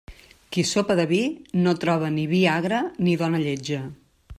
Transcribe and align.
Qui 0.55 0.61
sopa 0.69 0.95
de 0.99 1.05
vi, 1.11 1.19
no 1.67 1.75
troba 1.85 2.11
ni 2.17 2.25
vi 2.33 2.41
agre 2.57 2.81
ni 3.07 3.19
dona 3.25 3.45
lletja. 3.49 3.89